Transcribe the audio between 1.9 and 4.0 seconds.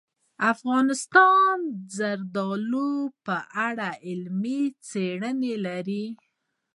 زردالو په اړه